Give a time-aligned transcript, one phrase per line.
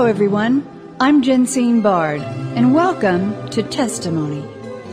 [0.00, 0.66] Hello, everyone.
[0.98, 4.40] I'm Jensine Bard, and welcome to Testimony,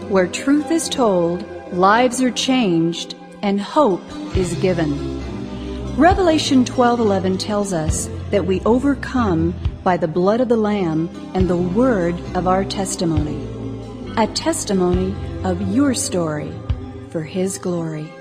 [0.09, 4.03] where truth is told, lives are changed, and hope
[4.35, 4.91] is given.
[5.95, 11.55] Revelation 12:11 tells us that we overcome by the blood of the lamb and the
[11.55, 13.39] word of our testimony.
[14.17, 15.15] A testimony
[15.45, 16.51] of your story
[17.11, 18.11] for his glory.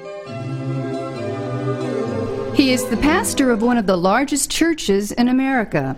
[2.54, 5.96] He is the pastor of one of the largest churches in America.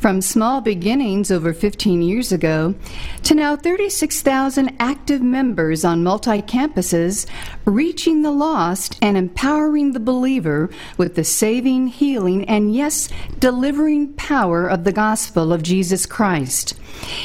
[0.00, 2.74] From small beginnings over 15 years ago
[3.22, 7.26] to now 36,000 active members on multi campuses,
[7.66, 14.66] reaching the lost and empowering the believer with the saving, healing, and yes, delivering power
[14.66, 16.80] of the gospel of Jesus Christ.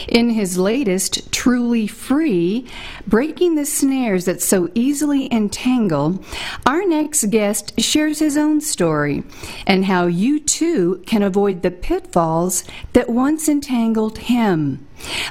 [0.10, 2.68] In his latest, Truly Free,
[3.08, 6.24] Breaking the Snares That So Easily Entangle,
[6.66, 9.24] our next guest shares his own story
[9.66, 14.86] and how you too can avoid the pitfalls that once entangled him.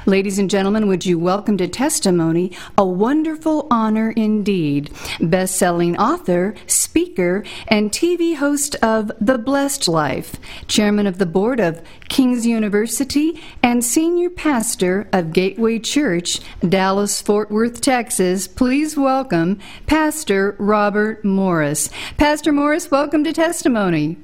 [0.05, 4.91] Ladies and gentlemen, would you welcome to testimony a wonderful honor indeed.
[5.19, 10.35] Best selling author, speaker, and TV host of The Blessed Life,
[10.67, 17.49] chairman of the board of King's University, and senior pastor of Gateway Church, Dallas, Fort
[17.49, 18.47] Worth, Texas.
[18.47, 21.89] Please welcome Pastor Robert Morris.
[22.17, 24.17] Pastor Morris, welcome to testimony.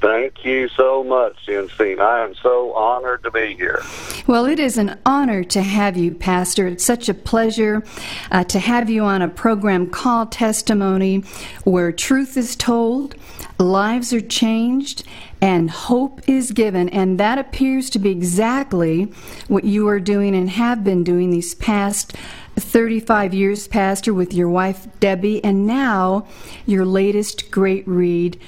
[0.00, 2.00] Thank you so much, Jensine.
[2.00, 3.82] I am so honored to be here.
[4.26, 6.66] Well, it is an honor to have you, Pastor.
[6.66, 7.84] It's such a pleasure
[8.30, 11.18] uh, to have you on a program called Testimony,
[11.64, 13.14] where truth is told,
[13.58, 15.04] lives are changed,
[15.42, 16.88] and hope is given.
[16.88, 19.12] And that appears to be exactly
[19.48, 22.14] what you are doing and have been doing these past
[22.56, 26.26] 35 years, Pastor, with your wife, Debbie, and now
[26.64, 28.40] your latest great read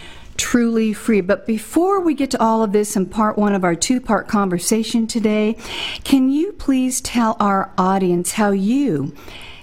[0.42, 1.20] truly free.
[1.20, 4.26] But before we get to all of this in part one of our two part
[4.26, 5.56] conversation today,
[6.02, 9.14] can you please tell our audience how you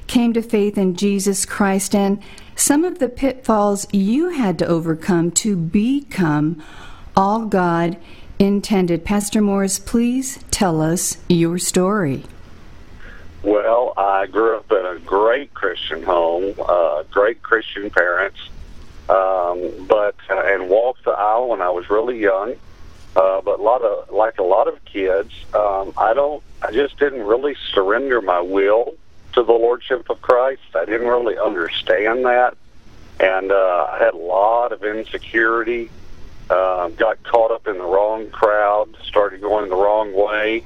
[0.07, 2.23] came to faith in Jesus Christ and
[2.55, 6.63] some of the pitfalls you had to overcome to become
[7.13, 7.97] all God
[8.39, 9.03] intended?
[9.03, 12.23] Pastor Morris, please tell us your story.
[13.43, 18.39] Well, I grew up in a great Christian home, uh, great Christian parents
[19.09, 22.55] um, but uh, and walked the aisle when I was really young.
[23.15, 26.43] Uh, but a lot of like a lot of kids, um, I don't.
[26.61, 28.93] I just didn't really surrender my will
[29.33, 30.61] to the lordship of Christ.
[30.75, 32.55] I didn't really understand that,
[33.19, 35.89] and uh, I had a lot of insecurity.
[36.49, 40.63] Uh, got caught up in the wrong crowd, started going the wrong way,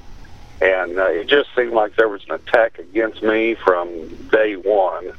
[0.61, 5.11] and uh, it just seemed like there was an attack against me from day one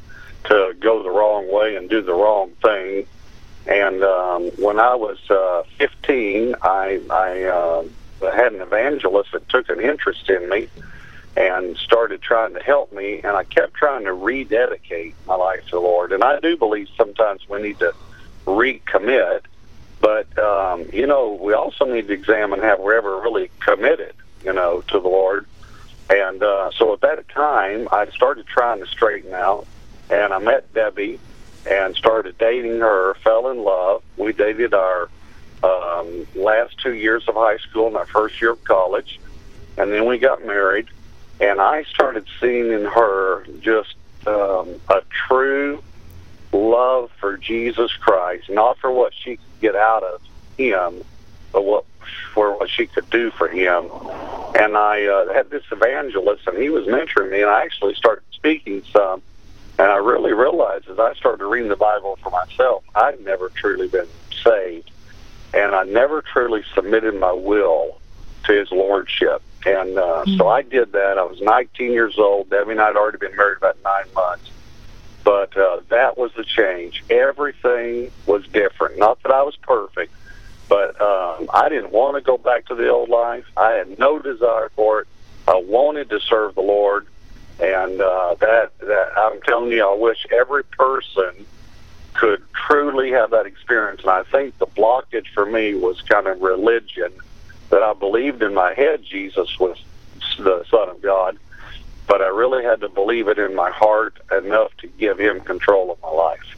[0.44, 3.06] to go the wrong way and do the wrong thing.
[3.66, 7.84] And um, when I was uh, 15, I, I uh,
[8.30, 10.68] had an evangelist that took an interest in me
[11.36, 13.20] and started trying to help me.
[13.24, 16.12] And I kept trying to rededicate my life to the Lord.
[16.12, 17.94] And I do believe sometimes we need to
[18.46, 19.40] recommit.
[20.00, 24.52] But, um, you know, we also need to examine have we ever really committed, you
[24.52, 25.46] know, to the Lord.
[26.10, 29.66] And uh, so at that time, I started trying to straighten out.
[30.10, 31.18] And I met Debbie
[31.66, 34.02] and started dating her, fell in love.
[34.16, 35.08] We dated our
[35.62, 39.18] um, last two years of high school and our first year of college,
[39.78, 40.88] and then we got married.
[41.40, 43.94] And I started seeing in her just
[44.26, 45.82] um, a true
[46.52, 50.20] love for Jesus Christ, not for what she could get out of
[50.58, 51.02] Him,
[51.52, 51.84] but what
[52.32, 53.86] for what she could do for Him.
[54.54, 58.22] And I uh, had this evangelist, and he was mentoring me, and I actually started
[58.32, 59.22] speaking some
[59.78, 63.88] and I really realized as I started reading the Bible for myself, I'd never truly
[63.88, 64.08] been
[64.42, 64.90] saved.
[65.52, 67.98] And I never truly submitted my will
[68.44, 69.42] to his lordship.
[69.66, 70.36] And uh, mm-hmm.
[70.36, 71.18] so I did that.
[71.18, 72.50] I was 19 years old.
[72.50, 74.50] Debbie and I had already been married about nine months.
[75.24, 77.02] But uh, that was the change.
[77.08, 78.98] Everything was different.
[78.98, 80.12] Not that I was perfect,
[80.68, 83.46] but um, I didn't want to go back to the old life.
[83.56, 85.08] I had no desire for it.
[85.48, 87.06] I wanted to serve the Lord.
[87.60, 91.46] And uh, that that I'm telling you, I wish every person
[92.14, 94.00] could truly have that experience.
[94.02, 97.12] And I think the blockage for me was kind of religion
[97.70, 99.82] that I believed in my head Jesus was
[100.38, 101.38] the Son of God,
[102.06, 105.90] but I really had to believe it in my heart enough to give Him control
[105.90, 106.56] of my life.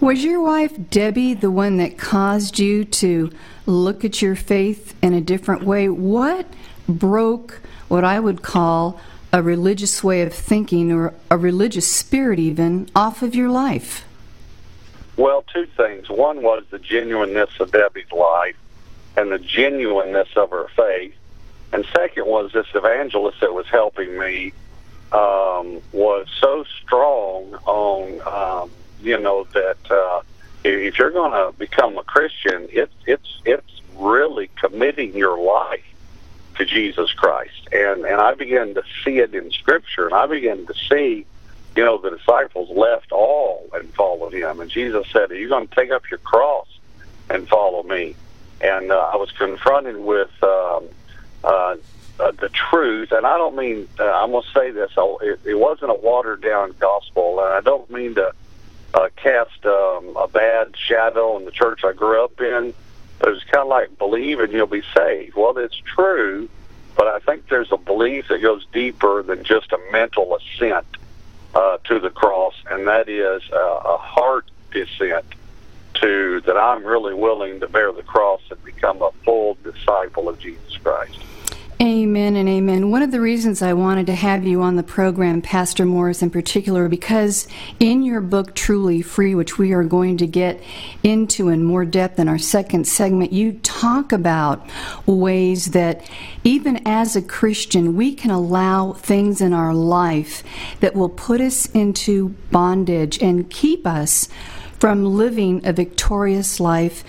[0.00, 3.30] Was your wife Debbie the one that caused you to
[3.66, 5.90] look at your faith in a different way?
[5.90, 6.46] What
[6.88, 8.98] broke what I would call
[9.32, 14.04] a religious way of thinking or a religious spirit even off of your life?
[15.16, 16.08] Well, two things.
[16.08, 18.56] One was the genuineness of Debbie's life
[19.16, 21.14] and the genuineness of her faith.
[21.72, 24.52] And second was this evangelist that was helping me
[25.12, 28.70] um, was so strong on, um,
[29.02, 30.22] you know, that uh,
[30.64, 35.84] if you're going to become a Christian, it's it's it's really committing your life
[36.60, 37.68] to Jesus Christ.
[37.72, 41.26] And and I began to see it in Scripture, and I began to see,
[41.76, 44.60] you know, the disciples left all and followed Him.
[44.60, 46.68] And Jesus said, "Are you going to take up your cross
[47.28, 48.14] and follow me?"
[48.60, 50.30] And uh, I was confronted with.
[50.42, 50.88] Um,
[51.42, 51.76] uh,
[52.18, 54.90] uh, the truth, and I don't mean uh, I'm going to say this.
[55.22, 58.34] It, it wasn't a watered down gospel, and I don't mean to
[58.92, 62.74] uh, cast um, a bad shadow on the church I grew up in.
[63.20, 65.36] But it's kind of like believe and you'll be saved.
[65.36, 66.48] Well, it's true,
[66.96, 70.86] but I think there's a belief that goes deeper than just a mental assent
[71.54, 75.24] uh, to the cross, and that is uh, a heart dissent
[75.94, 80.38] to that I'm really willing to bear the cross and become a full disciple of
[80.38, 81.18] Jesus Christ.
[81.82, 82.90] Amen and amen.
[82.90, 86.28] One of the reasons I wanted to have you on the program, Pastor Morris in
[86.28, 87.48] particular, because
[87.78, 90.62] in your book, Truly Free, which we are going to get
[91.02, 94.68] into in more depth in our second segment, you talk about
[95.06, 96.06] ways that
[96.44, 100.42] even as a Christian, we can allow things in our life
[100.80, 104.28] that will put us into bondage and keep us
[104.78, 107.04] from living a victorious life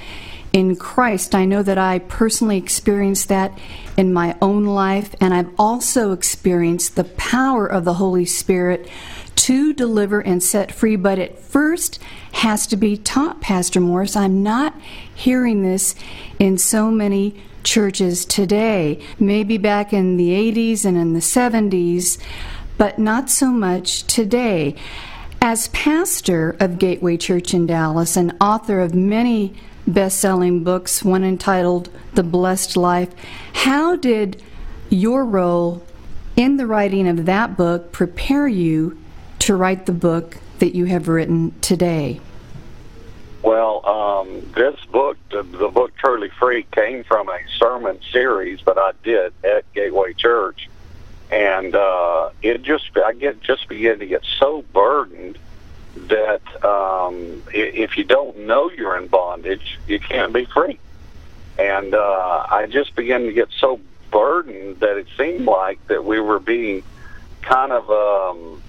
[0.53, 1.33] in Christ.
[1.33, 3.57] I know that I personally experienced that
[3.97, 8.89] in my own life, and I've also experienced the power of the Holy Spirit
[9.35, 11.99] to deliver and set free, but it first
[12.33, 14.15] has to be taught, Pastor Morris.
[14.15, 14.79] I'm not
[15.13, 15.95] hearing this
[16.37, 19.01] in so many churches today.
[19.19, 22.19] Maybe back in the 80s and in the 70s,
[22.77, 24.75] but not so much today.
[25.41, 29.55] As pastor of Gateway Church in Dallas and author of many
[29.91, 33.09] best selling books, one entitled The Blessed Life.
[33.53, 34.41] How did
[34.89, 35.83] your role
[36.35, 38.97] in the writing of that book prepare you
[39.39, 42.19] to write the book that you have written today?
[43.43, 48.77] Well, um, this book, the, the book Truly Free, came from a sermon series that
[48.77, 50.69] I did at Gateway Church,
[51.31, 55.39] and uh, it just I get just began to get so burdened
[55.95, 60.79] that um, if you don't know you're in bondage, you can't be free.
[61.59, 63.79] And uh, I just began to get so
[64.09, 66.83] burdened that it seemed like that we were being
[67.41, 68.61] kind of um,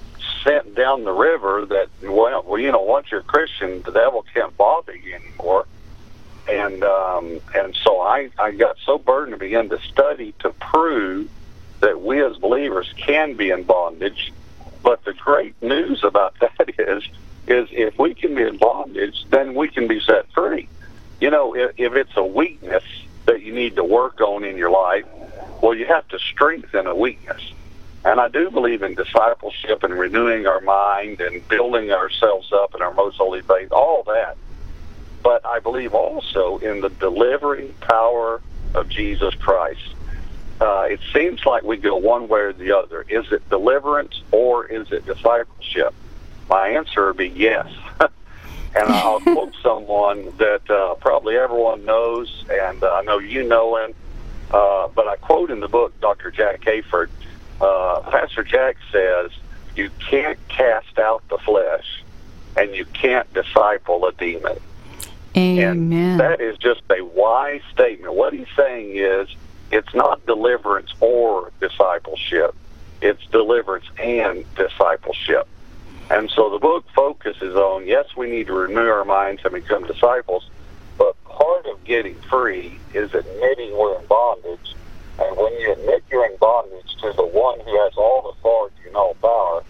[0.42, 1.64] sent down the river.
[1.66, 5.66] That well, you know, once you're a Christian, the devil can't bother you anymore.
[6.48, 11.30] And um, and so I I got so burdened to begin to study to prove
[11.80, 14.32] that we as believers can be in bondage
[14.82, 17.04] but the great news about that is,
[17.46, 20.68] is if we can be in bondage, then we can be set free.
[21.20, 22.84] You know, if, if it's a weakness
[23.26, 25.04] that you need to work on in your life,
[25.60, 27.40] well, you have to strengthen a weakness.
[28.04, 28.94] And I do believe in
[29.62, 34.03] discipleship and renewing our mind and building ourselves up in our most holy faith, all
[34.05, 34.37] that.
[35.23, 38.41] But I believe also in the delivering power
[38.75, 39.94] of Jesus Christ
[40.62, 43.05] uh, it seems like we go one way or the other.
[43.09, 45.93] Is it deliverance or is it discipleship?
[46.49, 47.67] My answer would be yes.
[48.00, 48.12] and
[48.76, 53.95] I'll quote someone that uh, probably everyone knows, and uh, I know you know him.
[54.52, 56.31] Uh, but I quote in the book Dr.
[56.31, 57.09] Jack Hayford.
[57.61, 59.33] Uh, Pastor Jack says,
[59.76, 62.02] "You can't cast out the flesh,
[62.57, 64.59] and you can't disciple a demon."
[65.37, 65.93] Amen.
[65.93, 68.14] And that is just a wise statement.
[68.14, 69.29] What he's saying is
[69.71, 72.55] it's not deliverance or discipleship.
[73.00, 75.49] It's deliverance and discipleship.
[76.11, 79.87] And so the book focuses on yes, we need to renew our minds and become
[79.87, 80.50] disciples,
[80.99, 84.75] but part of getting free is admitting we're in bondage.
[85.19, 88.97] And when you admit you're in bondage to the one who has all authority and
[88.97, 89.64] all power,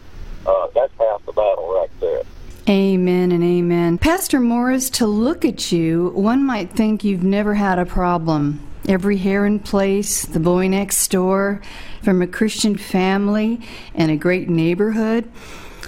[0.47, 2.23] uh, that's half the battle right there.
[2.73, 3.99] Amen and amen.
[3.99, 9.19] Pastor Morris, to look at you, one might think you've never had a problem every
[9.19, 11.61] hair in place, the boy next door,
[12.03, 13.61] from a Christian family
[13.95, 15.31] and a great neighborhood.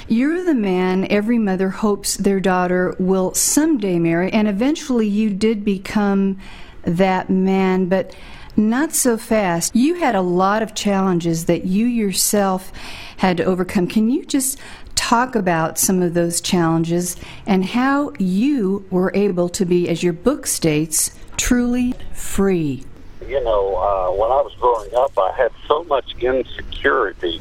[0.08, 5.64] You're the man every mother hopes their daughter will someday marry, and eventually you did
[5.64, 6.38] become
[6.82, 8.14] that man, but
[8.56, 9.74] not so fast.
[9.74, 12.72] You had a lot of challenges that you yourself
[13.16, 13.86] had to overcome.
[13.86, 14.58] Can you just
[14.94, 20.12] talk about some of those challenges and how you were able to be, as your
[20.12, 22.84] book states, truly free?
[23.26, 27.40] You know, uh, when I was growing up, I had so much insecurity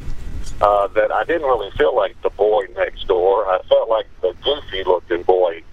[0.61, 3.45] uh, that I didn't really feel like the boy next door.
[3.47, 5.63] I felt like the goofy looking boy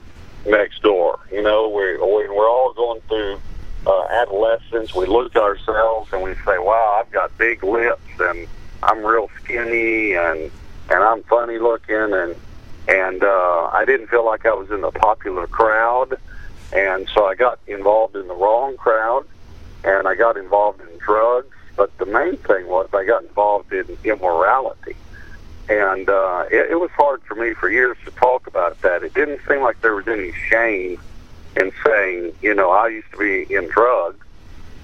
[0.46, 1.20] next door.
[1.30, 3.40] You know, we, we we're all going through
[3.86, 8.46] uh, adolescence, we look at ourselves and we say, "Wow, I've got big lips and
[8.82, 10.50] I'm real skinny and
[10.90, 12.34] and I'm funny looking and
[12.88, 16.18] and uh, I didn't feel like I was in the popular crowd,
[16.72, 19.26] and so I got involved in the wrong crowd,
[19.84, 21.54] and I got involved in drugs.
[21.76, 24.96] But the main thing was I got involved in immorality,
[25.68, 29.02] and uh, it, it was hard for me for years to talk about that.
[29.02, 31.00] It didn't seem like there was any shame
[31.56, 34.24] in saying, you know, I used to be in drugs,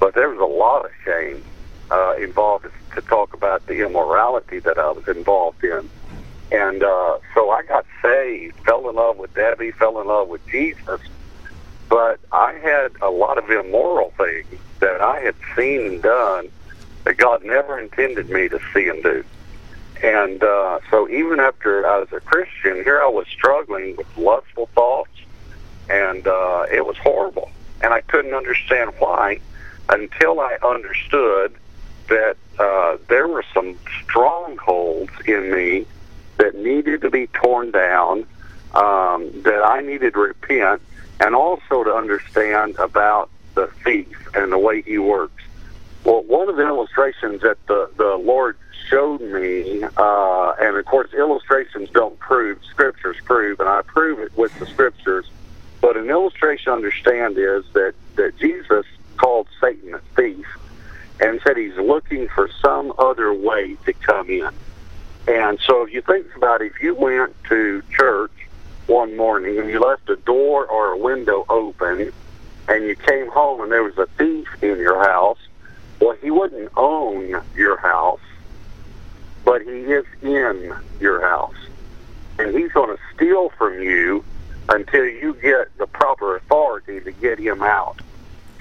[0.00, 1.44] but there was a lot of shame
[1.90, 5.88] uh, involved to talk about the immorality that I was involved in.
[6.52, 10.46] And uh, so I got saved, fell in love with Debbie, fell in love with
[10.48, 11.00] Jesus.
[11.88, 16.48] But I had a lot of immoral things that I had seen and done
[17.04, 19.24] that God never intended me to see and do.
[20.06, 24.66] And uh, so even after I was a Christian, here I was struggling with lustful
[24.66, 25.10] thoughts,
[25.90, 27.50] and uh, it was horrible.
[27.82, 29.40] And I couldn't understand why
[29.88, 31.56] until I understood
[32.08, 35.86] that uh, there were some strongholds in me
[36.36, 38.26] that needed to be torn down,
[38.74, 40.82] um, that I needed to repent,
[41.18, 45.42] and also to understand about the thief and the way he works.
[46.04, 48.56] Well, one of the illustrations that the, the Lord
[48.88, 54.36] showed me, uh, and of course, illustrations don't prove, scriptures prove, and I prove it
[54.36, 55.28] with the scriptures.
[55.80, 60.46] But an illustration, understand, is that, that Jesus called Satan a thief
[61.20, 64.50] and said he's looking for some other way to come in.
[65.28, 68.32] And so if you think about it, if you went to church
[68.86, 72.12] one morning and you left a door or a window open
[72.68, 75.38] and you came home and there was a thief in your house,
[76.00, 78.20] well, he wouldn't own your house,
[79.46, 81.54] but he is in your house.
[82.38, 84.22] And he's going to steal from you
[84.68, 88.00] until you get the proper authority to get him out.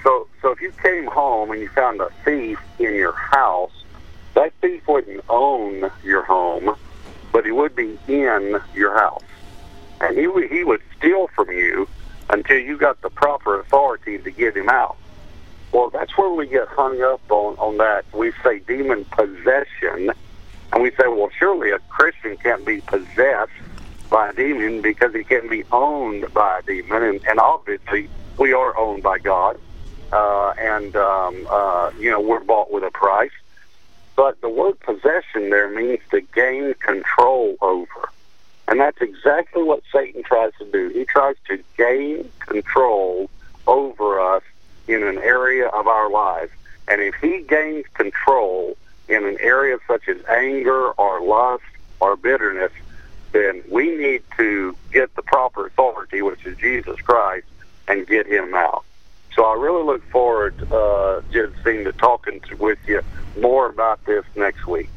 [0.03, 3.83] So, so if you came home and you found a thief in your house,
[4.35, 6.75] that thief wouldn't own your home,
[7.33, 9.23] but he would be in your house.
[9.99, 11.87] And he would, he would steal from you
[12.29, 14.97] until you got the proper authority to get him out.
[15.71, 18.05] Well, that's where we get hung up on, on that.
[18.13, 20.11] We say demon possession,
[20.75, 23.53] and we say, well, surely a Christian can't be possessed
[24.09, 27.01] by a demon because he can't be owned by a demon.
[27.01, 29.57] And, and obviously, we are owned by God.
[30.11, 33.31] Uh, and, um, uh, you know, we're bought with a price.
[34.17, 38.09] But the word possession there means to gain control over.
[38.67, 40.89] And that's exactly what Satan tries to do.
[40.89, 43.29] He tries to gain control
[43.65, 44.43] over us
[44.89, 46.51] in an area of our lives.
[46.89, 48.77] And if he gains control
[49.07, 51.63] in an area such as anger or lust
[51.99, 52.71] or bitterness,
[53.31, 57.47] then we need to get the proper authority, which is Jesus Christ,
[57.87, 58.83] and get him out.
[59.35, 63.01] So I really look forward, uh, Jensine, to talking to, with you
[63.39, 64.89] more about this next week.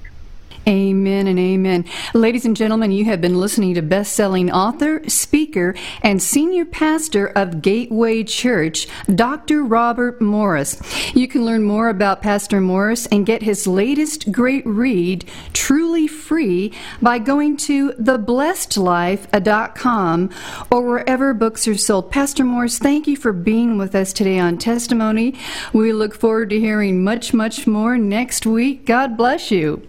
[0.66, 1.84] Amen and amen.
[2.12, 7.62] Ladies and gentlemen, you have been listening to best-selling author, speaker, and senior pastor of
[7.62, 9.64] Gateway Church, Dr.
[9.64, 10.80] Robert Morris.
[11.14, 16.72] You can learn more about Pastor Morris and get his latest great read, Truly Free,
[17.00, 20.30] by going to theblessedlife.com
[20.70, 22.10] or wherever books are sold.
[22.10, 25.34] Pastor Morris, thank you for being with us today on Testimony.
[25.72, 28.84] We look forward to hearing much, much more next week.
[28.84, 29.88] God bless you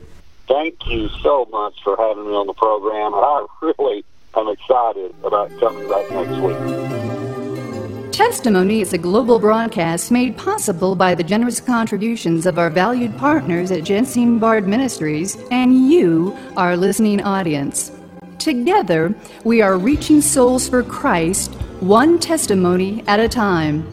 [0.50, 3.14] thank you so much for having me on the program.
[3.14, 4.04] And I really
[4.36, 8.12] am excited about coming back next week.
[8.12, 13.72] Testimony is a global broadcast made possible by the generous contributions of our valued partners
[13.72, 17.94] at Jensine Bard Ministries and you, our listening audience.
[18.38, 19.16] Together,
[19.46, 23.88] we are reaching souls for Christ, one testimony at a time.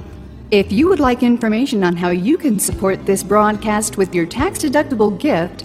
[0.50, 4.60] If you would like information on how you can support this broadcast with your tax
[4.60, 5.64] deductible gift,